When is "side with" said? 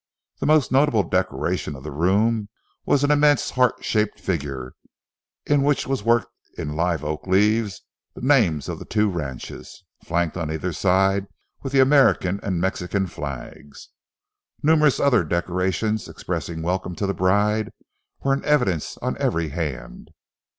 10.73-11.71